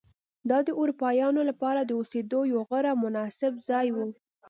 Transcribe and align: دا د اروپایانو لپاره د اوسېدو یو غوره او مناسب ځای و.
دا 0.49 0.57
د 0.67 0.69
اروپایانو 0.81 1.41
لپاره 1.49 1.79
د 1.83 1.91
اوسېدو 1.99 2.39
یو 2.51 2.59
غوره 2.67 2.89
او 2.93 2.97
مناسب 3.05 3.53
ځای 3.67 3.87
و. 3.91 3.97